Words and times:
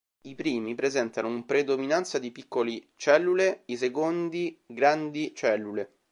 I 0.23 0.33
primi 0.33 0.73
presentano 0.73 1.27
un 1.27 1.45
predominanza 1.45 2.17
di 2.17 2.31
piccoli 2.31 2.89
cellule, 2.95 3.61
i 3.65 3.77
secondi 3.77 4.59
grandi 4.65 5.31
cellule. 5.35 5.97